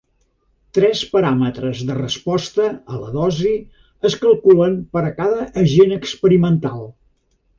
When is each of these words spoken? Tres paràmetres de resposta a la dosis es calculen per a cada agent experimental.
Tres 0.77 1.01
paràmetres 1.09 1.81
de 1.89 1.97
resposta 1.97 2.65
a 2.95 3.03
la 3.03 3.11
dosis 3.17 3.85
es 4.11 4.17
calculen 4.25 4.79
per 4.97 5.05
a 5.11 5.15
cada 5.21 5.47
agent 5.65 5.95
experimental. 5.99 6.83